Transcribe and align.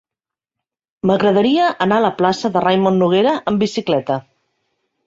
M'agradaria 1.09 1.67
anar 1.87 2.01
a 2.01 2.05
la 2.07 2.11
plaça 2.23 2.53
de 2.57 2.67
Raimon 2.67 2.99
Noguera 3.05 3.39
amb 3.53 3.67
bicicleta. 3.67 4.23